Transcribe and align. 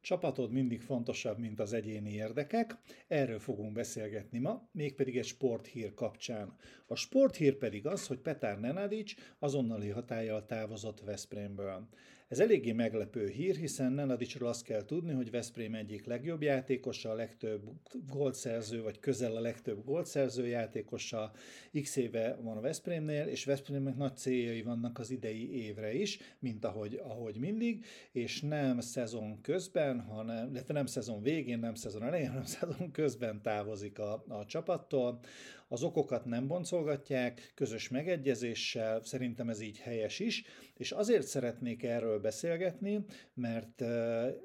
Csapatod 0.00 0.50
mindig 0.50 0.80
fontosabb, 0.80 1.38
mint 1.38 1.60
az 1.60 1.72
egyéni 1.72 2.12
érdekek. 2.12 2.76
Erről 3.08 3.38
fogunk 3.38 3.72
beszélgetni 3.72 4.38
ma, 4.38 4.68
mégpedig 4.72 5.18
egy 5.18 5.24
sporthír 5.24 5.94
kapcsán. 5.94 6.56
A 6.86 6.94
sporthír 6.94 7.56
pedig 7.56 7.86
az, 7.86 8.06
hogy 8.06 8.18
Petár 8.18 8.60
Nenadics 8.60 9.14
azonnali 9.38 9.88
hatállyal 9.88 10.46
távozott 10.46 11.00
Veszprémből. 11.00 11.88
Ez 12.30 12.40
eléggé 12.40 12.72
meglepő 12.72 13.28
hír, 13.28 13.56
hiszen 13.56 13.92
Nenadicsról 13.92 14.48
azt 14.48 14.64
kell 14.64 14.84
tudni, 14.84 15.12
hogy 15.12 15.30
Veszprém 15.30 15.74
egyik 15.74 16.04
legjobb 16.04 16.42
játékosa, 16.42 17.10
a 17.10 17.14
legtöbb 17.14 17.70
gólszerző, 18.08 18.82
vagy 18.82 18.98
közel 18.98 19.36
a 19.36 19.40
legtöbb 19.40 19.84
gólszerző 19.84 20.46
játékosa. 20.46 21.32
X 21.82 21.96
éve 21.96 22.38
van 22.42 22.56
a 22.56 22.60
Veszprémnél, 22.60 23.26
és 23.26 23.44
Veszprémnek 23.44 23.96
nagy 23.96 24.16
céljai 24.16 24.62
vannak 24.62 24.98
az 24.98 25.10
idei 25.10 25.64
évre 25.64 25.94
is, 25.94 26.18
mint 26.38 26.64
ahogy, 26.64 27.00
ahogy 27.02 27.36
mindig, 27.36 27.84
és 28.12 28.40
nem 28.40 28.80
szezon 28.80 29.40
közben, 29.40 30.00
hanem, 30.00 30.50
illetve 30.50 30.74
nem 30.74 30.86
szezon 30.86 31.22
végén, 31.22 31.58
nem 31.58 31.74
szezon 31.74 32.02
elején, 32.02 32.28
hanem 32.28 32.44
szezon 32.60 32.90
közben 32.90 33.42
távozik 33.42 33.98
a, 33.98 34.24
a 34.28 34.44
csapattól. 34.46 35.20
Az 35.72 35.82
okokat 35.82 36.24
nem 36.24 36.46
boncolgatják, 36.46 37.52
közös 37.54 37.88
megegyezéssel, 37.88 39.02
szerintem 39.02 39.48
ez 39.48 39.60
így 39.60 39.78
helyes 39.78 40.18
is, 40.18 40.44
és 40.76 40.92
azért 40.92 41.26
szeretnék 41.26 41.82
erről 41.82 42.20
beszélgetni, 42.20 43.04
mert, 43.34 43.80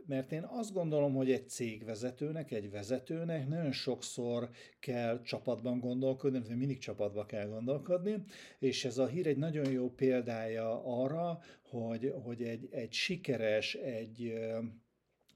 mert 0.07 0.31
én 0.31 0.43
azt 0.43 0.73
gondolom, 0.73 1.13
hogy 1.13 1.31
egy 1.31 1.49
cégvezetőnek, 1.49 2.51
egy 2.51 2.71
vezetőnek 2.71 3.47
nagyon 3.47 3.71
sokszor 3.71 4.49
kell 4.79 5.21
csapatban 5.21 5.79
gondolkodni, 5.79 6.39
vagy 6.47 6.57
mindig 6.57 6.79
csapatba 6.79 7.25
kell 7.25 7.47
gondolkodni, 7.47 8.23
és 8.59 8.85
ez 8.85 8.97
a 8.97 9.07
hír 9.07 9.27
egy 9.27 9.37
nagyon 9.37 9.71
jó 9.71 9.89
példája 9.89 10.83
arra, 10.83 11.39
hogy, 11.61 12.13
hogy 12.23 12.41
egy, 12.41 12.67
egy 12.71 12.93
sikeres, 12.93 13.75
egy 13.75 14.33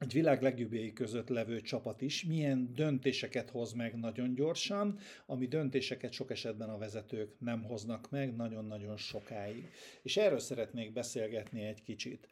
egy 0.00 0.12
világ 0.12 0.42
legjobbjai 0.42 0.92
között 0.92 1.28
levő 1.28 1.60
csapat 1.60 2.00
is 2.00 2.24
milyen 2.24 2.74
döntéseket 2.74 3.50
hoz 3.50 3.72
meg 3.72 3.98
nagyon 3.98 4.34
gyorsan, 4.34 4.98
ami 5.26 5.46
döntéseket 5.46 6.12
sok 6.12 6.30
esetben 6.30 6.68
a 6.68 6.78
vezetők 6.78 7.34
nem 7.38 7.62
hoznak 7.62 8.10
meg 8.10 8.36
nagyon-nagyon 8.36 8.96
sokáig. 8.96 9.70
És 10.02 10.16
erről 10.16 10.38
szeretnék 10.38 10.92
beszélgetni 10.92 11.62
egy 11.62 11.82
kicsit. 11.82 12.28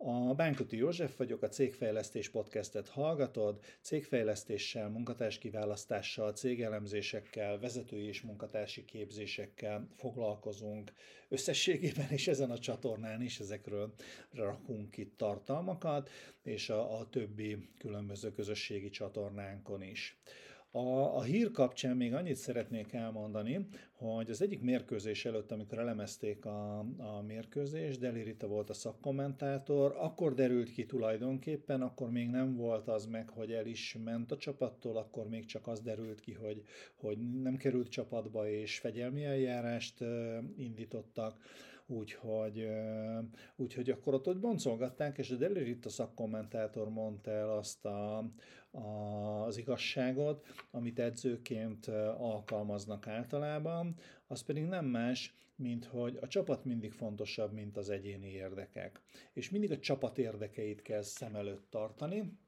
A 0.00 0.34
Bánkuti 0.34 0.76
József 0.76 1.16
vagyok, 1.16 1.42
a 1.42 1.48
Cégfejlesztés 1.48 2.28
podcastet 2.28 2.88
hallgatod. 2.88 3.58
Cégfejlesztéssel, 3.80 4.88
munkatárskiválasztással, 4.88 6.32
cégelemzésekkel, 6.32 7.58
vezetői 7.58 8.06
és 8.06 8.20
munkatársi 8.20 8.84
képzésekkel 8.84 9.88
foglalkozunk. 9.96 10.92
Összességében 11.28 12.12
is 12.12 12.28
ezen 12.28 12.50
a 12.50 12.58
csatornán 12.58 13.22
is 13.22 13.40
ezekről 13.40 13.94
rakunk 14.32 14.96
itt 14.96 15.16
tartalmakat, 15.16 16.10
és 16.42 16.70
a, 16.70 16.98
a 16.98 17.08
többi 17.08 17.68
különböző 17.78 18.32
közösségi 18.32 18.90
csatornánkon 18.90 19.82
is. 19.82 20.20
A, 20.70 21.16
a 21.16 21.22
hír 21.22 21.50
kapcsán 21.50 21.96
még 21.96 22.14
annyit 22.14 22.36
szeretnék 22.36 22.92
elmondani, 22.92 23.66
hogy 23.92 24.30
az 24.30 24.42
egyik 24.42 24.60
mérkőzés 24.60 25.24
előtt, 25.24 25.52
amikor 25.52 25.78
elemezték 25.78 26.44
a, 26.44 26.78
a 26.98 27.22
mérkőzést, 27.26 28.00
Deli 28.00 28.22
Rita 28.22 28.46
volt 28.46 28.70
a 28.70 28.74
szakkommentátor, 28.74 29.96
akkor 29.98 30.34
derült 30.34 30.70
ki 30.70 30.86
tulajdonképpen, 30.86 31.82
akkor 31.82 32.10
még 32.10 32.28
nem 32.28 32.56
volt 32.56 32.88
az 32.88 33.06
meg, 33.06 33.28
hogy 33.28 33.52
el 33.52 33.66
is 33.66 33.96
ment 34.04 34.32
a 34.32 34.36
csapattól, 34.36 34.96
akkor 34.96 35.28
még 35.28 35.44
csak 35.44 35.66
az 35.66 35.80
derült 35.80 36.20
ki, 36.20 36.32
hogy, 36.32 36.62
hogy 36.94 37.40
nem 37.42 37.56
került 37.56 37.88
csapatba 37.88 38.48
és 38.48 38.78
fegyelmi 38.78 39.24
eljárást 39.24 40.04
indítottak 40.56 41.40
úgyhogy, 41.88 42.68
úgyhogy 43.56 43.90
akkor 43.90 44.14
ott, 44.14 44.26
ott 44.26 44.40
boncolgatták, 44.40 45.18
és 45.18 45.30
a 45.30 45.36
Deli 45.36 45.78
a 45.84 45.88
szakkommentátor 45.88 46.88
mondta 46.88 47.30
el 47.30 47.50
azt 47.50 47.84
a, 47.84 48.18
a, 48.70 48.80
az 49.44 49.56
igazságot, 49.56 50.46
amit 50.70 50.98
edzőként 50.98 51.86
alkalmaznak 52.18 53.06
általában, 53.06 53.94
az 54.26 54.42
pedig 54.42 54.64
nem 54.64 54.84
más, 54.84 55.34
mint 55.56 55.84
hogy 55.84 56.18
a 56.20 56.28
csapat 56.28 56.64
mindig 56.64 56.92
fontosabb, 56.92 57.52
mint 57.52 57.76
az 57.76 57.90
egyéni 57.90 58.28
érdekek. 58.28 59.02
És 59.32 59.50
mindig 59.50 59.70
a 59.70 59.78
csapat 59.78 60.18
érdekeit 60.18 60.82
kell 60.82 61.02
szem 61.02 61.36
előtt 61.36 61.70
tartani. 61.70 62.38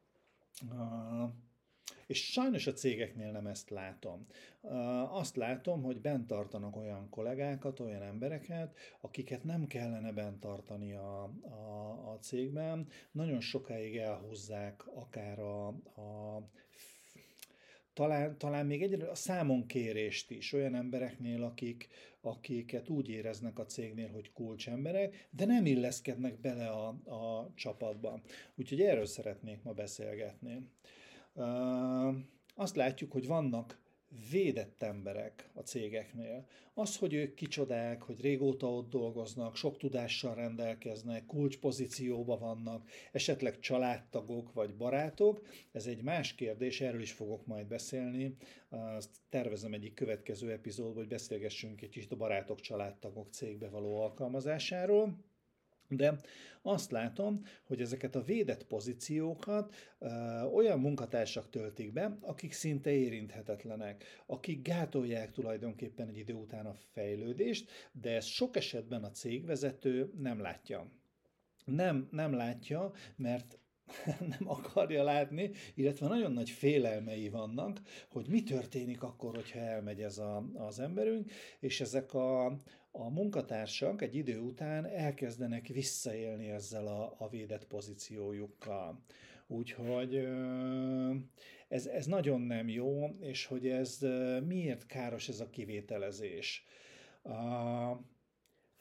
És 2.06 2.30
sajnos 2.32 2.66
a 2.66 2.72
cégeknél 2.72 3.30
nem 3.30 3.46
ezt 3.46 3.70
látom. 3.70 4.26
Azt 5.10 5.36
látom, 5.36 5.82
hogy 5.82 6.00
bent 6.00 6.26
tartanak 6.26 6.76
olyan 6.76 7.08
kollégákat, 7.08 7.80
olyan 7.80 8.02
embereket, 8.02 8.76
akiket 9.00 9.44
nem 9.44 9.66
kellene 9.66 10.12
bent 10.12 10.40
tartani 10.40 10.92
a, 10.92 11.22
a, 11.42 12.10
a 12.12 12.18
cégben. 12.20 12.86
Nagyon 13.12 13.40
sokáig 13.40 13.96
elhúzzák 13.96 14.86
akár 14.86 15.38
a, 15.38 15.66
a 15.66 16.42
talán, 17.92 18.38
talán 18.38 18.66
még 18.66 18.82
egyre 18.82 19.10
a 19.10 19.14
számonkérést 19.14 20.30
is 20.30 20.52
olyan 20.52 20.74
embereknél, 20.74 21.42
akik, 21.42 21.88
akiket 22.20 22.88
úgy 22.88 23.08
éreznek 23.08 23.58
a 23.58 23.66
cégnél, 23.66 24.08
hogy 24.08 24.32
kulcsemberek, 24.32 25.28
de 25.30 25.44
nem 25.44 25.66
illeszkednek 25.66 26.40
bele 26.40 26.68
a, 26.68 26.88
a 26.88 27.52
csapatba. 27.54 28.20
Úgyhogy 28.54 28.80
erről 28.80 29.06
szeretnék 29.06 29.62
ma 29.62 29.72
beszélgetni 29.72 30.68
azt 32.54 32.76
látjuk, 32.76 33.12
hogy 33.12 33.26
vannak 33.26 33.78
védett 34.30 34.82
emberek 34.82 35.50
a 35.54 35.60
cégeknél. 35.60 36.46
Az, 36.74 36.96
hogy 36.96 37.14
ők 37.14 37.34
kicsodák, 37.34 38.02
hogy 38.02 38.20
régóta 38.20 38.72
ott 38.72 38.90
dolgoznak, 38.90 39.56
sok 39.56 39.76
tudással 39.78 40.34
rendelkeznek, 40.34 41.26
kulcspozícióban 41.26 42.38
vannak, 42.38 42.88
esetleg 43.12 43.58
családtagok 43.58 44.52
vagy 44.52 44.74
barátok, 44.74 45.46
ez 45.72 45.86
egy 45.86 46.02
más 46.02 46.34
kérdés, 46.34 46.80
erről 46.80 47.00
is 47.00 47.12
fogok 47.12 47.46
majd 47.46 47.66
beszélni. 47.66 48.36
Azt 48.68 49.10
tervezem 49.28 49.72
egyik 49.72 49.94
következő 49.94 50.50
epizódban, 50.50 50.96
hogy 50.96 51.08
beszélgessünk 51.08 51.82
egy 51.82 51.90
kicsit 51.90 52.12
a 52.12 52.16
barátok, 52.16 52.60
családtagok 52.60 53.32
cégbe 53.32 53.68
való 53.68 54.02
alkalmazásáról. 54.02 55.29
De 55.90 56.20
azt 56.62 56.90
látom, 56.90 57.42
hogy 57.64 57.80
ezeket 57.80 58.14
a 58.14 58.22
védett 58.22 58.66
pozíciókat 58.66 59.74
ö, 59.98 60.08
olyan 60.42 60.80
munkatársak 60.80 61.50
töltik 61.50 61.92
be, 61.92 62.18
akik 62.20 62.52
szinte 62.52 62.90
érinthetetlenek, 62.90 64.04
akik 64.26 64.62
gátolják 64.62 65.30
tulajdonképpen 65.30 66.08
egy 66.08 66.18
idő 66.18 66.32
után 66.32 66.66
a 66.66 66.74
fejlődést, 66.92 67.70
de 67.92 68.14
ezt 68.14 68.28
sok 68.28 68.56
esetben 68.56 69.04
a 69.04 69.10
cégvezető 69.10 70.12
nem 70.18 70.40
látja. 70.40 70.90
Nem, 71.64 72.08
nem 72.10 72.32
látja, 72.32 72.92
mert 73.16 73.58
nem 74.38 74.48
akarja 74.48 75.02
látni, 75.02 75.50
illetve 75.74 76.08
nagyon 76.08 76.32
nagy 76.32 76.50
félelmei 76.50 77.28
vannak, 77.28 77.80
hogy 78.10 78.26
mi 78.28 78.42
történik 78.42 79.02
akkor, 79.02 79.34
hogyha 79.34 79.58
elmegy 79.58 80.02
ez 80.02 80.18
a, 80.18 80.50
az 80.54 80.80
emberünk, 80.80 81.30
és 81.60 81.80
ezek 81.80 82.14
a, 82.14 82.56
a 82.92 83.08
munkatársak 83.08 84.02
egy 84.02 84.14
idő 84.14 84.38
után 84.38 84.86
elkezdenek 84.86 85.66
visszaélni 85.66 86.50
ezzel 86.50 86.86
a, 86.86 87.14
a 87.18 87.28
védett 87.28 87.66
pozíciójukkal. 87.66 89.02
Úgyhogy 89.46 90.28
ez, 91.68 91.86
ez 91.86 92.06
nagyon 92.06 92.40
nem 92.40 92.68
jó, 92.68 93.16
és 93.20 93.46
hogy 93.46 93.68
ez 93.68 93.98
miért 94.46 94.86
káros 94.86 95.28
ez 95.28 95.40
a 95.40 95.50
kivételezés. 95.50 96.66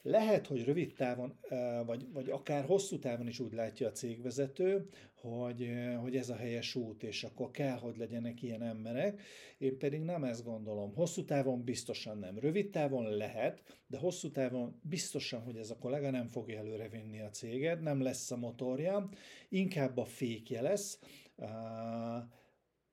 Lehet, 0.02 0.46
hogy 0.46 0.64
rövid 0.64 0.94
távon, 0.94 1.38
vagy, 1.86 2.12
vagy 2.12 2.30
akár 2.30 2.64
hosszú 2.64 2.98
távon 2.98 3.26
is 3.26 3.40
úgy 3.40 3.52
látja 3.52 3.88
a 3.88 3.92
cégvezető, 3.92 4.88
hogy, 5.14 5.70
hogy 6.00 6.16
ez 6.16 6.28
a 6.28 6.36
helyes 6.36 6.74
út, 6.74 7.02
és 7.02 7.24
akkor 7.24 7.50
kell, 7.50 7.78
hogy 7.78 7.96
legyenek 7.96 8.42
ilyen 8.42 8.62
emberek. 8.62 9.20
Én 9.58 9.78
pedig 9.78 10.00
nem 10.00 10.24
ezt 10.24 10.44
gondolom. 10.44 10.94
Hosszú 10.94 11.24
távon 11.24 11.64
biztosan 11.64 12.18
nem. 12.18 12.38
Rövid 12.38 12.70
távon 12.70 13.16
lehet, 13.16 13.62
de 13.86 13.98
hosszú 13.98 14.30
távon 14.30 14.80
biztosan, 14.82 15.42
hogy 15.42 15.56
ez 15.56 15.70
a 15.70 15.78
kollega 15.78 16.10
nem 16.10 16.26
fogja 16.26 16.58
előrevinni 16.58 17.20
a 17.20 17.30
céget, 17.30 17.80
nem 17.80 18.02
lesz 18.02 18.30
a 18.30 18.36
motorja, 18.36 19.08
inkább 19.48 19.96
a 19.96 20.04
fékje 20.04 20.60
lesz, 20.60 20.98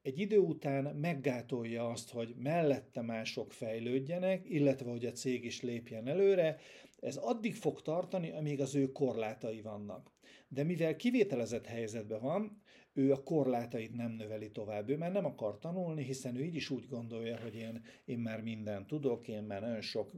egy 0.01 0.19
idő 0.19 0.37
után 0.37 0.95
meggátolja 0.95 1.89
azt, 1.89 2.11
hogy 2.11 2.35
mellette 2.37 3.01
mások 3.01 3.51
fejlődjenek, 3.51 4.49
illetve 4.49 4.89
hogy 4.89 5.05
a 5.05 5.11
cég 5.11 5.45
is 5.45 5.61
lépjen 5.61 6.07
előre, 6.07 6.57
ez 6.99 7.15
addig 7.15 7.55
fog 7.55 7.81
tartani, 7.81 8.31
amíg 8.31 8.61
az 8.61 8.75
ő 8.75 8.91
korlátai 8.91 9.61
vannak. 9.61 10.11
De 10.47 10.63
mivel 10.63 10.95
kivételezett 10.95 11.65
helyzetben 11.65 12.21
van, 12.21 12.61
ő 12.97 13.11
a 13.11 13.23
korlátait 13.23 13.95
nem 13.95 14.11
növeli 14.11 14.51
tovább. 14.51 14.89
Ő 14.89 14.97
már 14.97 15.11
nem 15.11 15.25
akar 15.25 15.59
tanulni, 15.59 16.03
hiszen 16.03 16.35
ő 16.35 16.43
így 16.43 16.55
is 16.55 16.69
úgy 16.69 16.87
gondolja, 16.87 17.39
hogy 17.41 17.55
én, 17.55 17.83
én 18.05 18.19
már 18.19 18.41
mindent 18.41 18.87
tudok, 18.87 19.27
én 19.27 19.43
már 19.43 19.61
nagyon 19.61 19.81
sok 19.81 20.11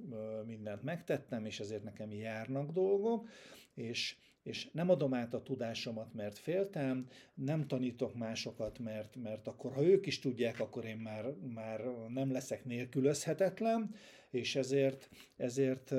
mindent 0.46 0.84
megtettem, 0.84 1.46
és 1.46 1.60
ezért 1.60 1.84
nekem 1.84 2.12
járnak 2.12 2.72
dolgok, 2.72 3.30
és, 3.74 4.18
és 4.44 4.70
nem 4.72 4.90
adom 4.90 5.14
át 5.14 5.34
a 5.34 5.44
tudásomat, 5.44 6.14
mert 6.14 6.38
féltem, 6.38 7.08
nem 7.34 7.68
tanítok 7.68 8.16
másokat, 8.16 8.80
mert, 8.80 9.16
mert 9.16 9.48
akkor, 9.48 9.74
ha 9.74 9.84
ők 9.84 10.06
is 10.06 10.20
tudják, 10.20 10.60
akkor 10.60 10.86
én 10.86 10.98
már, 10.98 11.26
már 11.54 11.84
nem 12.08 12.32
leszek 12.32 12.66
nélkülözhetetlen, 12.66 13.96
és 14.30 14.56
ezért, 14.56 15.10
ezért 15.38 15.94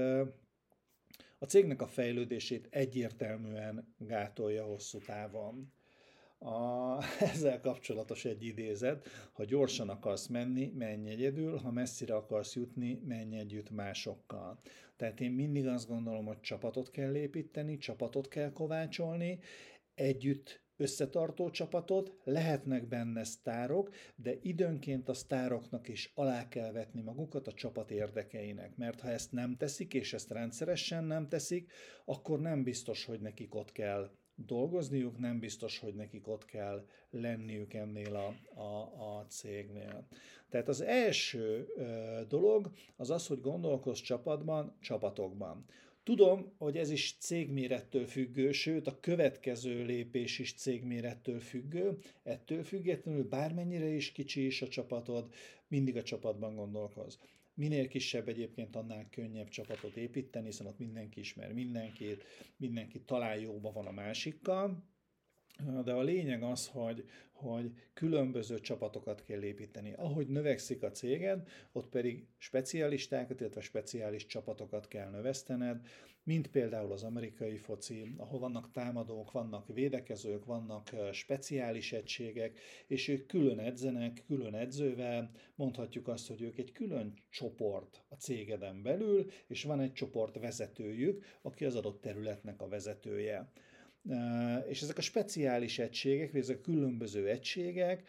a 1.43 1.47
cégnek 1.47 1.83
a 1.83 1.87
fejlődését 1.87 2.69
egyértelműen 2.71 3.95
gátolja 3.99 4.65
hosszú 4.65 4.99
távon. 4.99 5.73
A, 6.39 6.97
ezzel 7.33 7.61
kapcsolatos 7.61 8.25
egy 8.25 8.45
idézet, 8.45 9.09
ha 9.33 9.45
gyorsan 9.45 9.89
akarsz 9.89 10.27
menni, 10.27 10.73
menj 10.77 11.11
egyedül, 11.11 11.57
ha 11.57 11.71
messzire 11.71 12.15
akarsz 12.15 12.55
jutni, 12.55 13.01
menj 13.05 13.39
együtt 13.39 13.71
másokkal. 13.71 14.61
Tehát 14.97 15.21
én 15.21 15.31
mindig 15.31 15.67
azt 15.67 15.89
gondolom, 15.89 16.27
hogy 16.27 16.41
csapatot 16.41 16.91
kell 16.91 17.17
építeni, 17.17 17.79
csapatot 17.79 18.29
kell 18.29 18.53
kovácsolni, 18.53 19.39
együtt 19.95 20.63
összetartó 20.81 21.51
csapatot, 21.51 22.13
lehetnek 22.25 22.89
benne 22.89 23.25
sztárok, 23.25 23.95
de 24.17 24.39
időnként 24.43 25.09
a 25.09 25.15
sztároknak 25.15 25.89
is 25.89 26.13
alá 26.15 26.49
kell 26.49 26.73
vetni 26.73 27.01
magukat 27.01 27.47
a 27.47 27.53
csapat 27.53 27.91
érdekeinek, 27.91 28.77
mert 28.77 29.01
ha 29.01 29.09
ezt 29.09 29.33
nem 29.33 29.57
teszik, 29.57 29.95
és 29.95 30.13
ezt 30.13 30.31
rendszeresen 30.31 31.05
nem 31.05 31.29
teszik, 31.29 31.73
akkor 32.05 32.41
nem 32.41 32.63
biztos, 32.63 33.05
hogy 33.05 33.21
nekik 33.21 33.55
ott 33.55 33.73
kell 33.73 34.11
dolgozniuk, 34.47 35.19
nem 35.19 35.39
biztos, 35.39 35.79
hogy 35.79 35.95
nekik 35.95 36.29
ott 36.29 36.45
kell 36.45 36.87
lenniük 37.11 37.75
ennél 37.75 38.15
a, 38.15 38.61
a, 38.61 38.83
a 39.19 39.27
cégnél. 39.29 40.07
Tehát 40.49 40.69
az 40.69 40.81
első 40.81 41.69
ö, 41.77 42.21
dolog 42.29 42.71
az 42.97 43.11
az, 43.11 43.27
hogy 43.27 43.41
gondolkozz 43.41 44.01
csapatban, 44.01 44.77
csapatokban. 44.81 45.65
Tudom, 46.03 46.53
hogy 46.59 46.77
ez 46.77 46.91
is 46.91 47.17
cégmérettől 47.19 48.07
függő, 48.07 48.53
sőt 48.53 48.87
a 48.87 49.01
következő 49.01 49.85
lépés 49.85 50.39
is 50.39 50.55
cégmérettől 50.55 51.41
függő. 51.41 51.99
Ettől 52.23 52.63
függetlenül 52.63 53.29
bármennyire 53.29 53.89
is 53.89 54.13
kicsi 54.13 54.47
is 54.47 54.63
a 54.63 54.69
csapatod, 54.69 55.33
mindig 55.69 55.97
a 55.97 56.03
csapatban 56.03 56.55
gondolkoz. 56.55 57.19
Minél 57.55 57.89
kisebb 57.89 58.29
egyébként, 58.29 58.77
annál 58.77 59.09
könnyebb 59.11 59.49
csapatot 59.49 59.97
építeni, 59.97 60.47
hiszen 60.47 60.67
ott 60.67 60.79
mindenki 60.79 61.21
ismer 61.21 61.53
mindenkit, 61.53 62.25
mindenki 62.57 63.01
talán 63.01 63.39
jóban 63.39 63.73
van 63.73 63.87
a 63.87 63.91
másikkal, 63.91 64.85
de 65.85 65.93
a 65.93 66.03
lényeg 66.03 66.43
az, 66.43 66.69
hogy, 66.69 67.05
hogy 67.33 67.73
különböző 67.93 68.61
csapatokat 68.61 69.25
kell 69.25 69.43
építeni. 69.43 69.93
Ahogy 69.93 70.27
növekszik 70.29 70.83
a 70.83 70.91
céged, 70.91 71.49
ott 71.73 71.89
pedig 71.89 72.27
specialistákat, 72.39 73.41
illetve 73.41 73.61
speciális 73.61 74.27
csapatokat 74.27 74.89
kell 74.89 75.11
növesztened, 75.11 75.81
mint 76.23 76.49
például 76.49 76.93
az 76.93 77.03
amerikai 77.03 77.57
foci, 77.57 78.15
ahol 78.17 78.39
vannak 78.39 78.71
támadók, 78.71 79.33
vannak 79.33 79.67
védekezők, 79.75 80.45
vannak 80.45 80.91
speciális 81.13 81.93
egységek, 81.93 82.59
és 82.87 83.09
ők 83.09 83.27
külön 83.27 83.59
edzenek, 83.59 84.23
külön 84.27 84.55
edzővel, 84.55 85.31
mondhatjuk 85.55 86.09
azt, 86.09 86.29
hogy 86.29 86.43
ők 86.43 86.59
egy 86.59 86.73
külön 86.73 87.15
csoport 87.31 88.03
a 88.09 88.15
cégeden 88.15 88.83
belül, 88.83 89.31
és 89.47 89.65
van 89.65 89.81
egy 89.81 89.93
csoport 89.93 90.39
vezetőjük, 90.39 91.25
aki 91.43 91.65
az 91.65 91.75
adott 91.75 92.01
területnek 92.01 92.61
a 92.61 92.69
vezetője 92.69 93.53
és 94.69 94.83
ezek 94.83 94.99
a 94.99 95.01
speciális 95.01 95.79
egységek, 95.79 96.33
vagy 96.33 96.41
ezek 96.41 96.59
a 96.59 96.61
különböző 96.61 97.29
egységek 97.29 98.09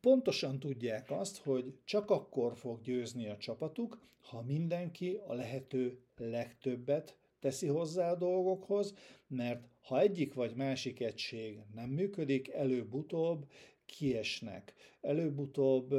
pontosan 0.00 0.58
tudják 0.58 1.10
azt, 1.10 1.38
hogy 1.38 1.74
csak 1.84 2.10
akkor 2.10 2.56
fog 2.56 2.80
győzni 2.80 3.28
a 3.28 3.36
csapatuk, 3.36 3.98
ha 4.20 4.42
mindenki 4.42 5.18
a 5.26 5.34
lehető 5.34 5.98
legtöbbet 6.16 7.16
teszi 7.40 7.66
hozzá 7.66 8.10
a 8.10 8.16
dolgokhoz, 8.16 8.94
mert 9.26 9.68
ha 9.80 10.00
egyik 10.00 10.34
vagy 10.34 10.54
másik 10.54 11.00
egység 11.00 11.58
nem 11.74 11.88
működik, 11.88 12.48
előbb-utóbb 12.48 13.46
kiesnek. 13.86 14.74
Előbb-utóbb 15.00 15.92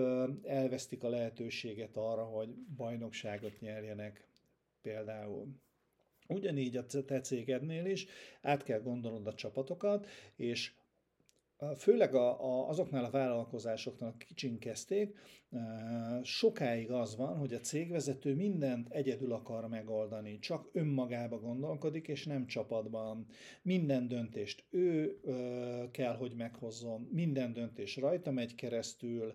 elvesztik 0.43 1.03
a 1.03 1.09
lehetőséget 1.09 1.97
arra, 1.97 2.23
hogy 2.23 2.49
bajnokságot 2.75 3.59
nyerjenek 3.59 4.27
például. 4.81 5.47
Ugyanígy 6.27 6.77
a 6.77 6.85
te 6.85 7.21
cégednél 7.21 7.85
is 7.85 8.05
át 8.41 8.63
kell 8.63 8.79
gondolnod 8.79 9.27
a 9.27 9.33
csapatokat, 9.33 10.07
és 10.35 10.73
főleg 11.77 12.15
a, 12.15 12.43
a, 12.43 12.69
azoknál 12.69 13.03
a 13.05 13.09
vállalkozásoknál, 13.09 14.09
akik 14.09 14.27
kicsin 14.27 14.59
kezdték, 14.59 15.15
sokáig 16.23 16.91
az 16.91 17.15
van, 17.15 17.37
hogy 17.37 17.53
a 17.53 17.59
cégvezető 17.59 18.35
mindent 18.35 18.89
egyedül 18.89 19.31
akar 19.31 19.67
megoldani, 19.67 20.39
csak 20.39 20.69
önmagába 20.73 21.39
gondolkodik, 21.39 22.07
és 22.07 22.25
nem 22.25 22.45
csapatban. 22.45 23.25
Minden 23.61 24.07
döntést 24.07 24.63
ő 24.69 25.19
kell, 25.91 26.15
hogy 26.15 26.33
meghozzon, 26.35 27.09
minden 27.11 27.53
döntés 27.53 27.95
rajta 27.95 28.31
megy 28.31 28.55
keresztül, 28.55 29.33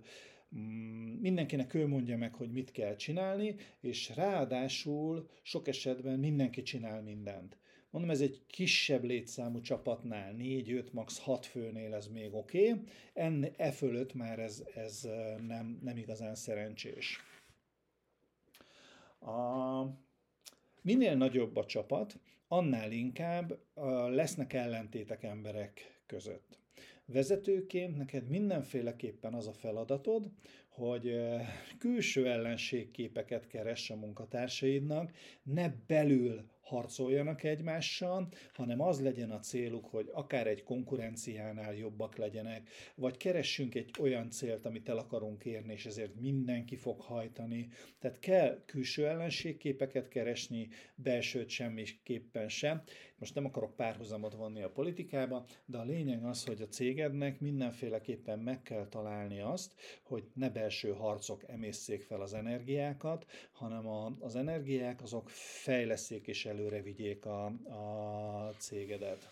mindenkinek 1.21 1.75
ő 1.75 1.87
mondja 1.87 2.17
meg, 2.17 2.35
hogy 2.35 2.51
mit 2.51 2.71
kell 2.71 2.97
csinálni, 2.97 3.55
és 3.81 4.17
ráadásul 4.17 5.29
sok 5.43 5.69
esetben 5.69 6.19
mindenki 6.19 6.63
csinál 6.63 7.03
mindent. 7.03 7.59
Mondom, 7.91 8.11
ez 8.11 8.21
egy 8.21 8.43
kisebb 8.47 9.05
létszámú 9.05 9.61
csapatnál, 9.61 10.35
4-5, 10.39 10.91
max. 10.93 11.19
6 11.19 11.47
főnél 11.47 11.95
ez 11.95 12.07
még 12.07 12.35
oké, 12.35 12.71
okay. 13.15 13.53
e 13.57 13.73
fölött 13.73 14.15
már 14.15 14.39
ez, 14.39 14.65
ez 14.75 15.09
nem, 15.47 15.79
nem 15.83 15.97
igazán 15.97 16.35
szerencsés. 16.35 17.21
A, 19.21 19.83
minél 20.83 21.17
nagyobb 21.17 21.57
a 21.57 21.67
csapat, 21.67 22.19
annál 22.49 22.93
inkább 22.93 23.59
lesznek 24.09 24.53
ellentétek 24.53 25.23
emberek 25.23 26.03
között. 26.07 26.59
Vezetőként 27.13 27.97
neked 27.97 28.29
mindenféleképpen 28.29 29.35
az 29.35 29.47
a 29.47 29.53
feladatod, 29.53 30.31
hogy 30.79 31.21
külső 31.79 32.29
ellenségképeket 32.29 33.47
keress 33.47 33.91
a 33.91 33.97
munkatársaidnak, 33.97 35.13
ne 35.43 35.69
belül 35.87 36.45
harcoljanak 36.69 37.43
egymással, 37.43 38.29
hanem 38.53 38.81
az 38.81 39.01
legyen 39.01 39.31
a 39.31 39.39
céluk, 39.39 39.87
hogy 39.87 40.09
akár 40.13 40.47
egy 40.47 40.63
konkurenciánál 40.63 41.75
jobbak 41.75 42.17
legyenek, 42.17 42.69
vagy 42.95 43.17
keressünk 43.17 43.75
egy 43.75 43.91
olyan 44.01 44.31
célt, 44.31 44.67
amit 44.67 44.89
el 44.89 44.99
akarunk 44.99 45.45
érni, 45.45 45.73
és 45.73 45.87
ezért 45.87 46.21
mindenki 46.21 46.77
fog 46.77 47.01
hajtani. 47.01 47.69
Tehát 47.99 48.19
kell 48.19 48.63
külső 48.67 49.07
ellenségképeket 49.07 50.09
keresni, 50.09 50.69
belsőt 50.95 51.49
semmiképpen 51.49 52.49
sem. 52.49 52.83
Most 53.19 53.35
nem 53.35 53.45
akarok 53.45 53.77
párhuzamot 53.77 54.35
vonni 54.35 54.63
a 54.63 54.71
politikába, 54.71 55.47
de 55.67 55.79
a 55.79 55.85
lényeg 55.85 56.25
az, 56.25 56.45
hogy 56.45 56.63
a 56.63 56.69
cégednek 56.69 57.41
mindenféleképpen 57.41 58.39
meg 58.39 58.63
kell 58.63 58.89
találni 58.89 59.41
azt, 59.41 59.75
hogy 60.03 60.25
ne 60.35 60.51
belső 60.51 60.68
harcok 60.97 61.49
emészszék 61.49 62.03
fel 62.03 62.21
az 62.21 62.35
energiákat, 62.35 63.27
hanem 63.53 63.87
a, 63.87 64.17
az 64.21 64.37
energiák 64.37 65.03
azok 65.03 65.31
fejleszék 65.31 66.27
és 66.27 66.47
elő 66.47 66.69
előre 66.69 66.83
vigyék 66.83 67.27
a, 67.27 67.45
a 67.47 68.55
cégedet. 68.59 69.31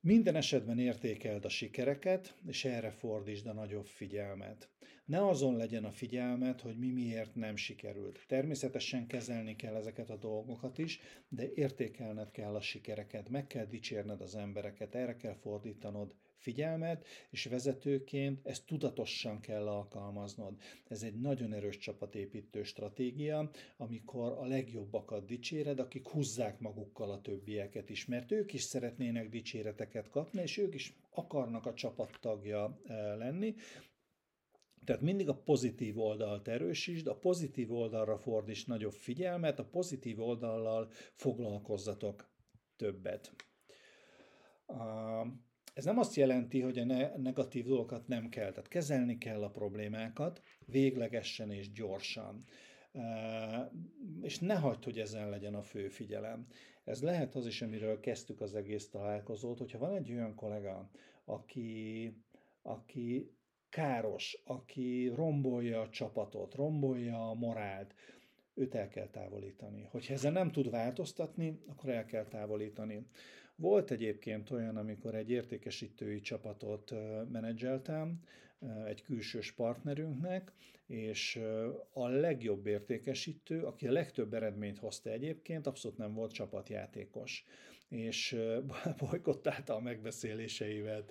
Minden 0.00 0.36
esetben 0.36 0.78
értékeld 0.78 1.44
a 1.44 1.48
sikereket, 1.48 2.34
és 2.46 2.64
erre 2.64 2.90
fordítsd 2.90 3.46
a 3.46 3.52
nagyobb 3.52 3.86
figyelmet. 3.86 4.70
Ne 5.04 5.26
azon 5.26 5.56
legyen 5.56 5.84
a 5.84 5.92
figyelmet, 5.92 6.60
hogy 6.60 6.78
mi 6.78 6.90
miért 6.90 7.34
nem 7.34 7.56
sikerült. 7.56 8.24
Természetesen 8.26 9.06
kezelni 9.06 9.56
kell 9.56 9.74
ezeket 9.74 10.10
a 10.10 10.16
dolgokat 10.16 10.78
is, 10.78 11.00
de 11.28 11.52
értékelned 11.54 12.30
kell 12.30 12.54
a 12.54 12.60
sikereket, 12.60 13.28
meg 13.28 13.46
kell 13.46 13.64
dicsérned 13.66 14.20
az 14.20 14.34
embereket, 14.34 14.94
erre 14.94 15.16
kell 15.16 15.34
fordítanod 15.34 16.14
figyelmet, 16.36 17.06
és 17.30 17.44
vezetőként 17.44 18.46
ezt 18.46 18.66
tudatosan 18.66 19.40
kell 19.40 19.68
alkalmaznod. 19.68 20.54
Ez 20.88 21.02
egy 21.02 21.20
nagyon 21.20 21.52
erős 21.52 21.76
csapatépítő 21.76 22.62
stratégia, 22.62 23.50
amikor 23.76 24.32
a 24.32 24.46
legjobbakat 24.46 25.26
dicséred, 25.26 25.78
akik 25.78 26.08
húzzák 26.08 26.60
magukkal 26.60 27.10
a 27.10 27.20
többieket 27.20 27.90
is, 27.90 28.06
mert 28.06 28.32
ők 28.32 28.52
is 28.52 28.62
szeretnének 28.62 29.28
dicséreteket 29.28 30.10
kapni, 30.10 30.42
és 30.42 30.58
ők 30.58 30.74
is 30.74 30.94
akarnak 31.10 31.66
a 31.66 31.74
csapattagja 31.74 32.80
eh, 32.86 33.16
lenni, 33.16 33.54
tehát 34.86 35.02
mindig 35.02 35.28
a 35.28 35.34
pozitív 35.34 35.98
oldalt 35.98 36.48
erősítsd, 36.48 37.06
a 37.06 37.16
pozitív 37.16 37.72
oldalra 37.72 38.18
fordíts 38.18 38.66
nagyobb 38.66 38.92
figyelmet, 38.92 39.58
a 39.58 39.64
pozitív 39.64 40.20
oldallal 40.20 40.88
foglalkozzatok 41.14 42.28
többet. 42.76 43.32
Ez 45.76 45.84
nem 45.84 45.98
azt 45.98 46.14
jelenti, 46.14 46.60
hogy 46.60 46.78
a 46.78 46.84
negatív 47.16 47.66
dolgokat 47.66 48.08
nem 48.08 48.28
kell, 48.28 48.50
tehát 48.50 48.68
kezelni 48.68 49.18
kell 49.18 49.42
a 49.42 49.50
problémákat 49.50 50.42
véglegesen 50.66 51.50
és 51.50 51.72
gyorsan. 51.72 52.44
És 54.20 54.38
ne 54.38 54.54
hagyd, 54.54 54.84
hogy 54.84 54.98
ezen 54.98 55.30
legyen 55.30 55.54
a 55.54 55.62
fő 55.62 55.88
figyelem. 55.88 56.46
Ez 56.84 57.02
lehet 57.02 57.34
az 57.34 57.46
is, 57.46 57.62
amiről 57.62 58.00
kezdtük 58.00 58.40
az 58.40 58.54
egész 58.54 58.88
találkozót, 58.88 59.58
hogyha 59.58 59.78
van 59.78 59.94
egy 59.94 60.12
olyan 60.12 60.34
kollega, 60.34 60.90
aki, 61.24 62.12
aki 62.62 63.30
káros, 63.68 64.42
aki 64.44 65.12
rombolja 65.14 65.80
a 65.80 65.88
csapatot, 65.88 66.54
rombolja 66.54 67.30
a 67.30 67.34
morált, 67.34 67.94
őt 68.54 68.74
el 68.74 68.88
kell 68.88 69.08
távolítani. 69.08 69.88
Hogyha 69.90 70.14
ezzel 70.14 70.32
nem 70.32 70.50
tud 70.50 70.70
változtatni, 70.70 71.62
akkor 71.66 71.90
el 71.90 72.04
kell 72.04 72.24
távolítani. 72.24 73.06
Volt 73.56 73.90
egyébként 73.90 74.50
olyan, 74.50 74.76
amikor 74.76 75.14
egy 75.14 75.30
értékesítői 75.30 76.20
csapatot 76.20 76.94
menedzseltem, 77.32 78.20
egy 78.86 79.02
külsős 79.02 79.52
partnerünknek, 79.52 80.52
és 80.86 81.40
a 81.92 82.08
legjobb 82.08 82.66
értékesítő, 82.66 83.62
aki 83.62 83.86
a 83.86 83.92
legtöbb 83.92 84.34
eredményt 84.34 84.78
hozta 84.78 85.10
egyébként, 85.10 85.66
abszolút 85.66 85.98
nem 85.98 86.14
volt 86.14 86.32
csapatjátékos. 86.32 87.44
és 87.88 88.36
bolykottálta 88.98 89.74
a 89.74 89.80
megbeszéléseivel, 89.80 91.04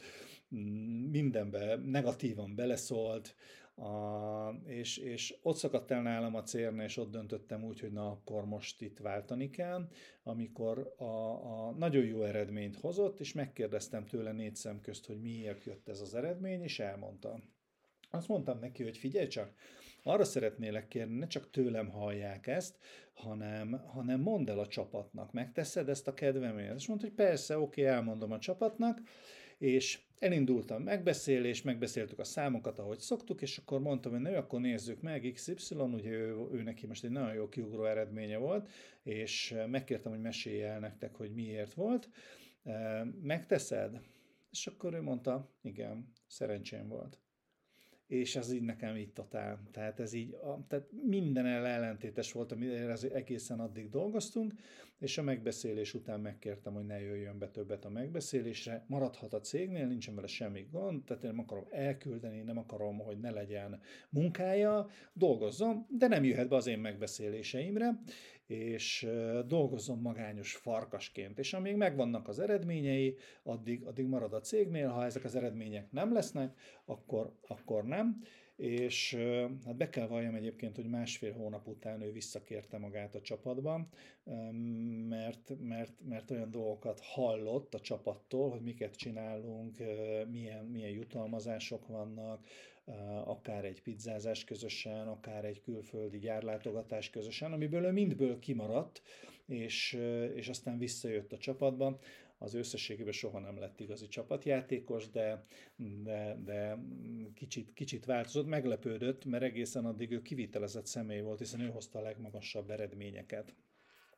mindenbe 1.11 1.75
negatívan 1.75 2.55
beleszólt, 2.55 3.35
a, 3.75 4.49
és, 4.65 4.97
és 4.97 5.35
ott 5.41 5.55
szakadt 5.55 5.91
el 5.91 6.01
nálam 6.01 6.35
a 6.35 6.43
cérne, 6.43 6.83
és 6.83 6.97
ott 6.97 7.11
döntöttem 7.11 7.63
úgy, 7.63 7.79
hogy 7.79 7.91
na 7.91 8.11
akkor 8.11 8.45
most 8.45 8.81
itt 8.81 8.97
váltani 8.97 9.49
kell, 9.49 9.87
amikor 10.23 10.93
a, 10.97 11.03
a 11.03 11.71
nagyon 11.71 12.05
jó 12.05 12.23
eredményt 12.23 12.75
hozott, 12.75 13.19
és 13.19 13.33
megkérdeztem 13.33 14.05
tőle 14.05 14.31
négy 14.31 14.55
szem 14.55 14.81
közt, 14.81 15.05
hogy 15.05 15.21
miért 15.21 15.63
jött 15.63 15.89
ez 15.89 16.01
az 16.01 16.15
eredmény, 16.15 16.61
és 16.61 16.79
elmondta. 16.79 17.39
Azt 18.09 18.27
mondtam 18.27 18.59
neki, 18.59 18.83
hogy 18.83 18.97
figyelj 18.97 19.27
csak, 19.27 19.53
arra 20.03 20.23
szeretnélek 20.23 20.87
kérni, 20.87 21.17
ne 21.17 21.27
csak 21.27 21.49
tőlem 21.49 21.89
hallják 21.89 22.47
ezt, 22.47 22.77
hanem, 23.13 23.83
hanem 23.85 24.19
mondd 24.19 24.49
el 24.49 24.59
a 24.59 24.67
csapatnak, 24.67 25.31
megteszed 25.31 25.89
ezt 25.89 26.07
a 26.07 26.13
kedvemért. 26.13 26.75
És 26.75 26.87
mondta, 26.87 27.05
hogy 27.05 27.15
persze, 27.15 27.59
oké, 27.59 27.85
elmondom 27.85 28.31
a 28.31 28.39
csapatnak, 28.39 29.01
és 29.57 29.99
elindultam 30.19 30.83
megbeszélés, 30.83 31.61
megbeszéltük 31.61 32.19
a 32.19 32.23
számokat, 32.23 32.79
ahogy 32.79 32.99
szoktuk, 32.99 33.41
és 33.41 33.57
akkor 33.57 33.79
mondtam, 33.79 34.11
hogy 34.11 34.21
na, 34.21 34.37
akkor 34.37 34.59
nézzük 34.59 35.01
meg 35.01 35.31
XY, 35.33 35.75
ugye 35.75 36.09
ő, 36.09 36.47
ő 36.51 36.61
neki 36.61 36.87
most 36.87 37.03
egy 37.03 37.11
nagyon 37.11 37.33
jó 37.33 37.49
kiugró 37.49 37.85
eredménye 37.85 38.37
volt, 38.37 38.69
és 39.03 39.55
megkértem, 39.67 40.11
hogy 40.11 40.21
mesélj 40.21 40.63
el 40.63 40.79
nektek, 40.79 41.15
hogy 41.15 41.33
miért 41.33 41.73
volt. 41.73 42.09
Megteszed? 43.21 44.01
És 44.51 44.67
akkor 44.67 44.93
ő 44.93 45.01
mondta, 45.01 45.55
igen, 45.61 46.11
szerencsém 46.27 46.87
volt 46.87 47.19
és 48.07 48.35
ez 48.35 48.51
így 48.53 48.61
nekem 48.61 48.95
így 48.95 49.13
totál. 49.13 49.59
Tehát 49.71 49.99
ez 49.99 50.13
így, 50.13 50.33
a, 50.33 50.65
tehát 50.67 50.85
minden 51.03 51.45
ellentétes 51.45 52.31
volt, 52.31 52.51
amire 52.51 52.93
egészen 53.13 53.59
addig 53.59 53.89
dolgoztunk, 53.89 54.53
és 54.99 55.17
a 55.17 55.21
megbeszélés 55.21 55.93
után 55.93 56.19
megkértem, 56.19 56.73
hogy 56.73 56.85
ne 56.85 56.99
jöjjön 56.99 57.37
be 57.37 57.49
többet 57.49 57.85
a 57.85 57.89
megbeszélésre, 57.89 58.85
maradhat 58.87 59.33
a 59.33 59.39
cégnél, 59.39 59.87
nincsen 59.87 60.15
vele 60.15 60.27
semmi 60.27 60.67
gond, 60.71 61.03
tehát 61.03 61.23
én 61.23 61.29
nem 61.29 61.39
akarom 61.39 61.65
elküldeni, 61.71 62.41
nem 62.41 62.57
akarom, 62.57 62.97
hogy 62.97 63.19
ne 63.19 63.31
legyen 63.31 63.79
munkája, 64.09 64.87
dolgozzon, 65.13 65.85
de 65.89 66.07
nem 66.07 66.23
jöhet 66.23 66.49
be 66.49 66.55
az 66.55 66.67
én 66.67 66.79
megbeszéléseimre, 66.79 67.99
és 68.47 69.07
dolgozzon 69.47 69.99
magányos 69.99 70.55
farkasként. 70.55 71.39
És 71.39 71.53
amíg 71.53 71.75
megvannak 71.75 72.27
az 72.27 72.39
eredményei, 72.39 73.15
addig, 73.43 73.83
addig 73.83 74.05
marad 74.05 74.33
a 74.33 74.39
cégnél, 74.39 74.87
ha 74.89 75.05
ezek 75.05 75.23
az 75.23 75.35
eredmények 75.35 75.91
nem 75.91 76.13
lesznek, 76.13 76.59
akkor, 76.85 77.31
akkor 77.47 77.85
nem. 77.85 78.21
És 78.55 79.17
hát 79.65 79.75
be 79.75 79.89
kell 79.89 80.07
valljam 80.07 80.35
egyébként, 80.35 80.75
hogy 80.75 80.87
másfél 80.87 81.33
hónap 81.33 81.67
után 81.67 82.01
ő 82.01 82.11
visszakérte 82.11 82.77
magát 82.77 83.15
a 83.15 83.21
csapatban, 83.21 83.89
mert, 85.09 85.51
mert, 85.59 85.93
mert 86.07 86.31
olyan 86.31 86.51
dolgokat 86.51 86.99
hallott 86.99 87.73
a 87.73 87.79
csapattól, 87.79 88.49
hogy 88.49 88.61
miket 88.61 88.95
csinálunk, 88.95 89.77
milyen, 90.31 90.65
milyen 90.65 90.91
jutalmazások 90.91 91.87
vannak, 91.87 92.45
akár 93.25 93.65
egy 93.65 93.81
pizzázás 93.81 94.43
közösen, 94.43 95.07
akár 95.07 95.45
egy 95.45 95.61
külföldi 95.61 96.19
gyárlátogatás 96.19 97.09
közösen, 97.09 97.51
amiből 97.51 97.85
ő 97.85 97.91
mindből 97.91 98.39
kimaradt, 98.39 99.01
és, 99.45 99.93
és 100.35 100.49
aztán 100.49 100.77
visszajött 100.77 101.33
a 101.33 101.37
csapatban. 101.37 101.99
Az 102.37 102.53
összességében 102.53 103.11
soha 103.11 103.39
nem 103.39 103.59
lett 103.59 103.79
igazi 103.79 104.07
csapatjátékos, 104.07 105.09
de, 105.09 105.45
de, 106.03 106.37
de 106.43 106.77
kicsit, 107.33 107.73
kicsit 107.73 108.05
változott, 108.05 108.47
meglepődött, 108.47 109.25
mert 109.25 109.43
egészen 109.43 109.85
addig 109.85 110.11
ő 110.11 110.21
kivitelezett 110.21 110.85
személy 110.85 111.21
volt, 111.21 111.39
hiszen 111.39 111.59
ő 111.59 111.69
hozta 111.69 111.99
a 111.99 112.01
legmagasabb 112.01 112.69
eredményeket. 112.69 113.55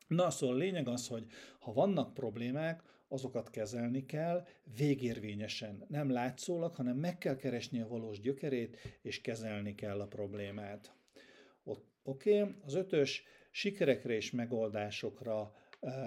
Na, 0.06 0.30
szóval 0.30 0.56
lényeg 0.56 0.88
az, 0.88 1.08
hogy 1.08 1.26
ha 1.60 1.72
vannak 1.72 2.14
problémák, 2.14 2.82
azokat 3.08 3.50
kezelni 3.50 4.06
kell, 4.06 4.46
végérvényesen, 4.76 5.84
nem 5.88 6.10
látszólag, 6.10 6.74
hanem 6.74 6.96
meg 6.96 7.18
kell 7.18 7.36
keresni 7.36 7.80
a 7.80 7.88
valós 7.88 8.20
gyökerét, 8.20 8.98
és 9.02 9.20
kezelni 9.20 9.74
kell 9.74 10.00
a 10.00 10.06
problémát. 10.06 10.92
Oké, 12.08 12.40
okay. 12.40 12.54
az 12.64 12.74
ötös, 12.74 13.24
sikerekre 13.50 14.14
és 14.14 14.30
megoldásokra 14.30 15.54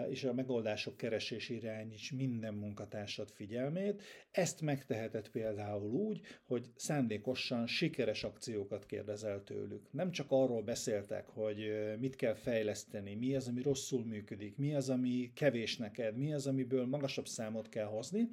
és 0.09 0.23
a 0.23 0.33
megoldások 0.33 0.97
keresés 0.97 1.49
irányíts 1.49 2.11
minden 2.11 2.53
munkatársad 2.53 3.29
figyelmét. 3.29 4.01
Ezt 4.31 4.61
megteheted 4.61 5.29
például 5.29 5.91
úgy, 5.91 6.21
hogy 6.43 6.65
szándékosan 6.75 7.67
sikeres 7.67 8.23
akciókat 8.23 8.85
kérdezel 8.85 9.43
tőlük. 9.43 9.87
Nem 9.91 10.11
csak 10.11 10.25
arról 10.29 10.61
beszéltek, 10.61 11.27
hogy 11.27 11.57
mit 11.99 12.15
kell 12.15 12.33
fejleszteni, 12.33 13.15
mi 13.15 13.35
az, 13.35 13.47
ami 13.47 13.61
rosszul 13.61 14.05
működik, 14.05 14.57
mi 14.57 14.75
az, 14.75 14.89
ami 14.89 15.31
kevés 15.33 15.77
neked, 15.77 16.17
mi 16.17 16.33
az, 16.33 16.47
amiből 16.47 16.85
magasabb 16.85 17.27
számot 17.27 17.69
kell 17.69 17.85
hozni, 17.85 18.27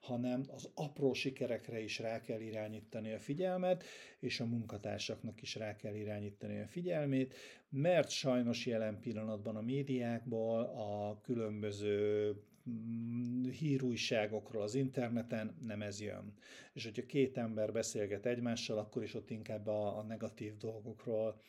hanem 0.00 0.44
az 0.48 0.70
apró 0.74 1.12
sikerekre 1.12 1.80
is 1.80 1.98
rá 1.98 2.20
kell 2.20 2.40
irányítani 2.40 3.12
a 3.12 3.18
figyelmet, 3.18 3.84
és 4.18 4.40
a 4.40 4.46
munkatársaknak 4.46 5.42
is 5.42 5.54
rá 5.54 5.76
kell 5.76 5.94
irányítani 5.94 6.60
a 6.60 6.66
figyelmét, 6.66 7.34
mert 7.76 8.10
sajnos 8.10 8.66
jelen 8.66 9.00
pillanatban 9.00 9.56
a 9.56 9.60
médiákból, 9.60 10.60
a 10.62 11.20
különböző 11.22 12.32
mm, 12.70 13.48
hírújságokról 13.48 14.62
az 14.62 14.74
interneten 14.74 15.54
nem 15.66 15.82
ez 15.82 16.00
jön. 16.00 16.32
És 16.72 16.84
hogyha 16.84 17.06
két 17.06 17.36
ember 17.36 17.72
beszélget 17.72 18.26
egymással, 18.26 18.78
akkor 18.78 19.02
is 19.02 19.14
ott 19.14 19.30
inkább 19.30 19.66
a, 19.66 19.98
a 19.98 20.02
negatív 20.02 20.56
dolgokról 20.56 21.40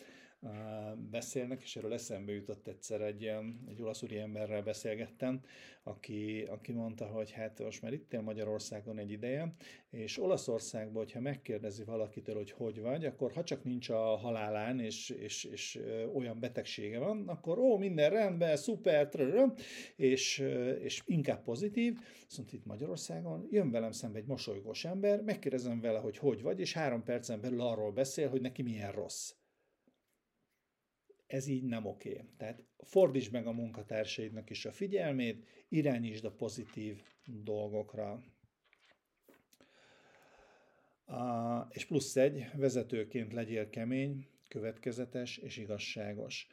beszélnek, 1.10 1.62
és 1.62 1.76
erről 1.76 1.94
eszembe 1.94 2.32
jutott 2.32 2.68
egyszer 2.68 3.02
egy, 3.02 3.24
egy 3.68 3.82
olasz 3.82 4.04
úri 4.04 4.18
emberrel 4.18 4.62
beszélgettem, 4.62 5.42
aki, 5.84 6.42
aki 6.50 6.72
mondta, 6.72 7.06
hogy 7.06 7.32
hát 7.32 7.60
most 7.60 7.82
már 7.82 7.94
itt 7.94 8.14
él 8.14 8.22
Magyarországon 8.22 8.98
egy 8.98 9.12
ideje, 9.12 9.56
és 9.90 10.22
Olaszországban, 10.22 11.04
hogyha 11.04 11.20
megkérdezi 11.20 11.84
valakitől, 11.84 12.36
hogy 12.36 12.52
hogy 12.52 12.82
vagy, 12.82 13.06
akkor 13.06 13.32
ha 13.32 13.44
csak 13.44 13.64
nincs 13.64 13.90
a 13.90 14.16
halálán, 14.16 14.80
és, 14.80 15.10
és, 15.10 15.44
és 15.44 15.80
olyan 16.14 16.40
betegsége 16.40 17.00
van, 17.00 17.28
akkor 17.28 17.58
ó, 17.58 17.78
minden 17.78 18.10
rendben, 18.10 18.58
szuper, 18.58 19.08
trrr, 19.10 19.54
és, 19.96 20.44
és 20.82 21.02
inkább 21.06 21.44
pozitív, 21.44 21.98
viszont 22.28 22.54
itt 22.54 22.66
Magyarországon 22.66 23.48
jön 23.52 23.72
velem 23.72 23.92
szembe 23.92 24.18
egy 24.18 24.28
mosolygós 24.28 24.86
ember, 24.86 25.22
megkérdezem 25.22 25.82
vele, 25.82 26.00
hogy 26.00 26.18
hogy 26.18 26.42
vagy, 26.42 26.60
és 26.60 26.74
három 26.74 27.04
percen 27.04 27.42
belül 27.42 27.62
arról 27.62 27.92
beszél, 27.92 28.30
hogy 28.30 28.42
neki 28.42 28.62
milyen 28.62 28.92
rossz 28.92 29.34
ez 31.28 31.48
így 31.48 31.64
nem 31.64 31.86
oké. 31.86 32.26
Tehát 32.38 32.64
fordítsd 32.78 33.32
meg 33.32 33.48
a 33.48 33.52
munkatársaidnak 33.52 34.50
is 34.50 34.66
a 34.66 34.72
figyelmét, 34.72 35.46
irányítsd 35.70 36.26
a 36.26 36.32
pozitív 36.32 37.02
dolgokra. 37.26 38.24
A, 41.06 41.60
és 41.70 41.86
plusz 41.86 42.16
egy, 42.16 42.46
vezetőként 42.56 43.34
legyél 43.34 43.70
kemény, 43.70 44.28
következetes 44.48 45.38
és 45.38 45.58
igazságos. 45.58 46.48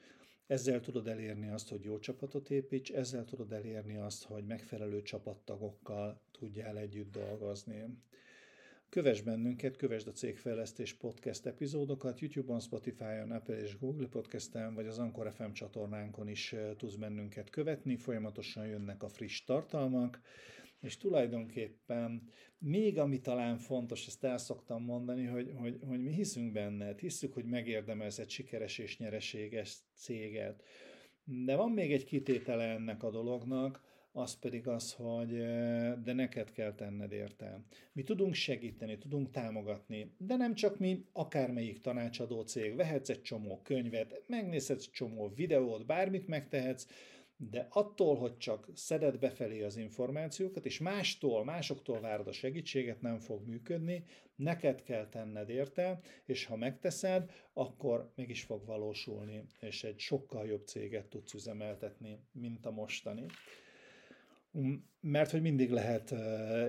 Ezzel 0.47 0.81
tudod 0.81 1.09
elérni 1.09 1.49
azt, 1.51 1.69
hogy 1.69 1.85
jó 1.85 1.99
csapatot 1.99 2.51
építs, 2.51 2.93
ezzel 2.93 3.25
tudod 3.25 3.53
elérni 3.53 3.97
azt, 3.97 4.25
hogy 4.25 4.45
megfelelő 4.45 5.03
csapattagokkal 5.03 6.23
tudjál 6.31 6.79
együtt 6.79 7.13
dolgozni. 7.13 7.85
Kövess 8.93 9.21
bennünket, 9.21 9.77
kövesd 9.77 10.09
a 10.09 10.13
Cégfejlesztés 10.13 10.93
Podcast 10.93 11.47
epizódokat 11.47 12.21
YouTube-on, 12.21 12.61
Spotify-on, 12.61 13.31
Apple 13.31 13.61
és 13.61 13.79
Google 13.79 14.07
Podcast-en, 14.07 14.75
vagy 14.75 14.87
az 14.87 14.99
Anchor 14.99 15.33
FM 15.33 15.53
csatornánkon 15.53 16.29
is 16.29 16.55
tudsz 16.77 16.95
bennünket 16.95 17.51
követni, 17.51 17.97
folyamatosan 17.97 18.67
jönnek 18.67 19.03
a 19.03 19.09
friss 19.09 19.45
tartalmak, 19.45 20.21
és 20.81 20.97
tulajdonképpen 20.97 22.23
még 22.59 22.99
ami 22.99 23.21
talán 23.21 23.59
fontos, 23.59 24.07
ezt 24.07 24.25
el 24.25 24.39
szoktam 24.39 24.83
mondani, 24.83 25.25
hogy, 25.25 25.53
hogy, 25.55 25.79
hogy 25.87 26.03
mi 26.03 26.13
hiszünk 26.13 26.53
benned, 26.53 26.99
hiszük, 26.99 27.33
hogy 27.33 27.45
megérdemelsz 27.45 28.19
egy 28.19 28.31
sikeres 28.31 28.79
és 28.79 28.99
nyereséges 28.99 29.77
céget. 29.95 30.63
De 31.25 31.57
van 31.57 31.71
még 31.71 31.93
egy 31.93 32.05
kitétele 32.05 32.65
ennek 32.65 33.03
a 33.03 33.11
dolognak, 33.11 33.92
az 34.13 34.39
pedig 34.39 34.69
az, 34.69 34.93
hogy 34.93 35.31
de 36.03 36.13
neked 36.13 36.53
kell 36.53 36.75
tenned 36.75 37.13
érte. 37.13 37.61
Mi 37.93 38.03
tudunk 38.03 38.35
segíteni, 38.35 38.99
tudunk 38.99 39.31
támogatni, 39.31 40.15
de 40.19 40.37
nem 40.37 40.55
csak 40.55 40.79
mi, 40.79 41.05
akármelyik 41.13 41.81
tanácsadó 41.81 42.43
cég, 42.43 42.77
vehetsz 42.77 43.09
egy 43.09 43.23
csomó 43.23 43.61
könyvet, 43.63 44.23
megnézhetsz 44.27 44.91
csomó 44.91 45.33
videót, 45.35 45.87
bármit 45.87 46.27
megtehetsz, 46.27 46.87
de 47.51 47.67
attól, 47.71 48.17
hogy 48.17 48.37
csak 48.37 48.69
szeded 48.75 49.19
befelé 49.19 49.63
az 49.63 49.77
információkat, 49.77 50.67
és 50.67 50.79
mástól, 50.79 51.45
másoktól 51.45 52.01
várod 52.01 52.27
a 52.27 52.33
segítséget, 52.33 53.01
nem 53.01 53.19
fog 53.19 53.47
működni, 53.47 54.05
neked 54.37 54.83
kell 54.83 55.09
tenned 55.09 55.49
érte, 55.49 56.01
és 56.25 56.45
ha 56.45 56.57
megteszed, 56.57 57.31
akkor 57.53 58.13
meg 58.15 58.31
is 58.31 58.43
fog 58.43 58.67
valósulni, 58.67 59.45
és 59.61 59.85
egy 59.85 59.99
sokkal 59.99 60.47
jobb 60.47 60.67
céget 60.67 61.07
tudsz 61.07 61.35
üzemeltetni, 61.35 62.19
mint 62.33 62.67
a 62.67 62.71
mostani. 62.71 63.27
Mert 65.01 65.31
hogy 65.31 65.41
mindig 65.41 65.71
lehet 65.71 66.15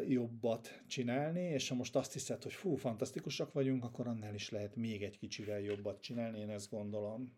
jobbat 0.07 0.83
csinálni, 0.87 1.41
és 1.41 1.69
ha 1.69 1.75
most 1.75 1.95
azt 1.95 2.13
hiszed, 2.13 2.43
hogy 2.43 2.53
fú, 2.53 2.75
fantasztikusak 2.75 3.53
vagyunk, 3.53 3.83
akkor 3.83 4.07
annál 4.07 4.33
is 4.33 4.49
lehet 4.49 4.75
még 4.75 5.03
egy 5.03 5.17
kicsivel 5.17 5.59
jobbat 5.59 6.01
csinálni, 6.01 6.39
én 6.39 6.49
ezt 6.49 6.69
gondolom. 6.69 7.33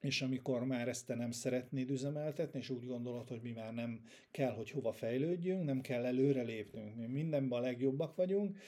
és 0.00 0.22
amikor 0.22 0.64
már 0.64 0.88
ezt 0.88 1.06
te 1.06 1.14
nem 1.14 1.30
szeretnéd 1.30 1.90
üzemeltetni, 1.90 2.58
és 2.58 2.70
úgy 2.70 2.86
gondolod, 2.86 3.28
hogy 3.28 3.42
mi 3.42 3.50
már 3.50 3.74
nem 3.74 4.00
kell, 4.30 4.52
hogy 4.52 4.70
hova 4.70 4.92
fejlődjünk, 4.92 5.64
nem 5.64 5.80
kell 5.80 6.04
előre 6.04 6.42
lépnünk, 6.42 6.96
mi 6.96 7.06
mindenben 7.06 7.58
a 7.58 7.62
legjobbak 7.62 8.14
vagyunk, 8.16 8.58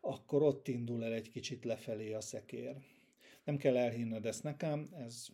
akkor 0.00 0.42
ott 0.42 0.68
indul 0.68 1.04
el 1.04 1.12
egy 1.12 1.30
kicsit 1.30 1.64
lefelé 1.64 2.12
a 2.12 2.20
szekér. 2.20 2.76
Nem 3.44 3.56
kell 3.56 3.76
elhinned 3.76 4.26
ezt 4.26 4.42
nekem, 4.42 4.88
ez 5.04 5.26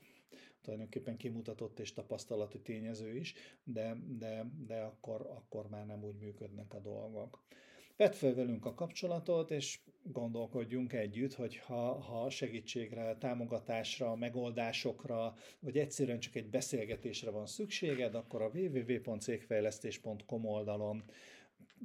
tulajdonképpen 0.62 1.16
kimutatott 1.16 1.78
és 1.78 1.92
tapasztalati 1.92 2.60
tényező 2.60 3.16
is, 3.16 3.34
de, 3.64 3.96
de, 4.18 4.50
de 4.66 4.80
akkor, 4.80 5.20
akkor 5.20 5.68
már 5.68 5.86
nem 5.86 6.04
úgy 6.04 6.18
működnek 6.18 6.74
a 6.74 6.80
dolgok. 6.80 7.42
Vedd 7.98 8.12
fel 8.12 8.34
velünk 8.34 8.64
a 8.64 8.74
kapcsolatot, 8.74 9.50
és 9.50 9.80
gondolkodjunk 10.02 10.92
együtt, 10.92 11.34
hogy 11.34 11.56
ha, 11.56 12.00
ha 12.00 12.30
segítségre, 12.30 13.16
támogatásra, 13.16 14.14
megoldásokra, 14.14 15.36
vagy 15.60 15.78
egyszerűen 15.78 16.20
csak 16.20 16.34
egy 16.34 16.50
beszélgetésre 16.50 17.30
van 17.30 17.46
szükséged, 17.46 18.14
akkor 18.14 18.42
a 18.42 18.50
www.cégfejlesztés.com 18.54 20.44
oldalon 20.44 21.04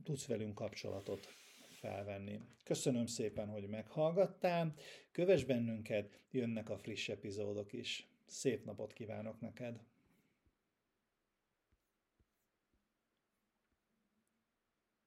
tudsz 0.03 0.25
velünk 0.25 0.55
kapcsolatot 0.55 1.27
felvenni. 1.69 2.39
Köszönöm 2.63 3.05
szépen, 3.05 3.49
hogy 3.49 3.67
meghallgattál, 3.67 4.73
kövess 5.11 5.43
bennünket, 5.43 6.19
jönnek 6.31 6.69
a 6.69 6.77
friss 6.77 7.09
epizódok 7.09 7.73
is. 7.73 8.07
Szép 8.25 8.65
napot 8.65 8.93
kívánok 8.93 9.39
neked! 9.39 9.83